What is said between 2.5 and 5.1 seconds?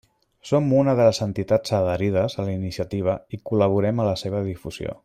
iniciativa i col·laborem en la seva difusió.